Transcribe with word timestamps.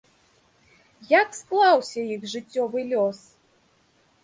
Як 1.19 1.29
склаўся 1.41 2.07
іх 2.17 2.27
жыццёвы 2.33 2.79
лёс? 2.95 3.23